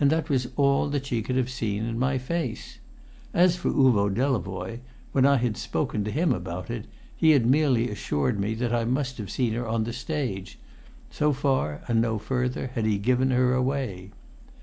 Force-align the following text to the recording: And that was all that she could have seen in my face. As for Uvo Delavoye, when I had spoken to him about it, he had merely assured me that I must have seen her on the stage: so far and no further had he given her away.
And 0.00 0.08
that 0.08 0.30
was 0.30 0.48
all 0.56 0.88
that 0.88 1.04
she 1.04 1.20
could 1.20 1.36
have 1.36 1.50
seen 1.50 1.84
in 1.84 1.98
my 1.98 2.16
face. 2.16 2.78
As 3.34 3.54
for 3.54 3.68
Uvo 3.70 4.08
Delavoye, 4.08 4.78
when 5.12 5.26
I 5.26 5.36
had 5.36 5.58
spoken 5.58 6.04
to 6.04 6.10
him 6.10 6.32
about 6.32 6.70
it, 6.70 6.86
he 7.14 7.32
had 7.32 7.44
merely 7.44 7.90
assured 7.90 8.40
me 8.40 8.54
that 8.54 8.72
I 8.74 8.86
must 8.86 9.18
have 9.18 9.30
seen 9.30 9.52
her 9.52 9.68
on 9.68 9.84
the 9.84 9.92
stage: 9.92 10.58
so 11.10 11.34
far 11.34 11.82
and 11.86 12.00
no 12.00 12.16
further 12.18 12.68
had 12.68 12.86
he 12.86 12.96
given 12.96 13.30
her 13.30 13.52
away. 13.52 14.12